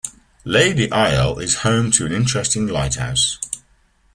[0.45, 3.37] Lady Isle is home to an interesting lighthouse.